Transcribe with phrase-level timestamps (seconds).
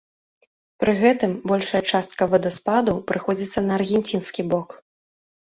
[0.83, 4.69] Пры гэтым большая частка вадаспадаў прыходзіцца на аргенцінскі бок.